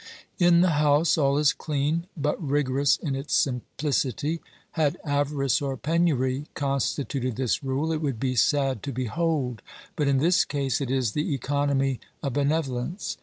[0.39, 4.41] In the house all is clean, but rigorous in its simplicity.
[4.71, 9.61] Had avarice or penury constituted this rule, it would be sad to behold,
[9.95, 13.17] but in this case it is the economy of bene volence.